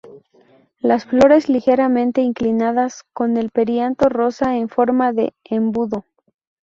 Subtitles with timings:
[0.79, 6.05] Las flores ligeramente inclinadas; con el perianto rosa, en forma de embudo.